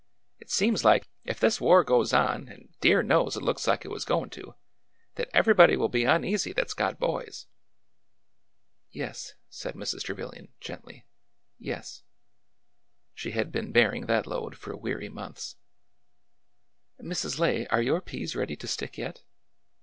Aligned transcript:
It 0.39 0.49
seems 0.49 0.83
like, 0.83 1.07
ef 1.27 1.39
this 1.39 1.61
war 1.61 1.83
goes 1.83 2.11
on,— 2.11 2.47
and, 2.47 2.69
dear 2.81 3.03
knows, 3.03 3.35
it 3.37 3.43
looks 3.43 3.67
like 3.67 3.85
it 3.85 3.91
was 3.91 4.03
goin' 4.03 4.31
to,— 4.31 4.55
that 5.15 5.29
everybody 5.31 5.77
will 5.77 5.89
be 5.89 6.05
uneasy 6.05 6.53
that 6.53 6.71
's 6.71 6.73
got 6.73 6.97
boys." 6.99 7.45
Yes," 8.89 9.33
said 9.47 9.75
Mrs. 9.75 10.01
Trevilian, 10.01 10.47
gently; 10.59 11.05
"yes." 11.59 12.01
She 13.13 13.29
had 13.33 13.51
been 13.51 13.71
bearing 13.71 14.07
that 14.07 14.25
load 14.25 14.57
for 14.57 14.75
weary 14.75 15.07
months." 15.09 15.57
Mrs. 16.99 17.37
Lay, 17.37 17.67
are 17.67 17.83
your 17.83 18.01
peas 18.01 18.35
ready 18.35 18.55
to 18.55 18.67
stick 18.67 18.97
yet 18.97 19.21